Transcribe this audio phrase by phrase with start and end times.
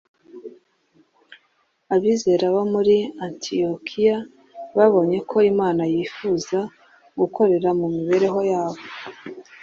[1.95, 4.15] Abizera bo muri Antiyokiya
[4.77, 6.59] babonye ko Imana yifuza
[7.19, 8.81] gukorera mu mibereho yabo